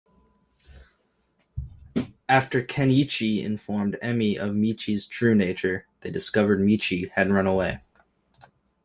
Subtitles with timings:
[2.27, 7.81] After Ken'ichi informed Emmy of Michi's true nature, they discovered Michi had run away.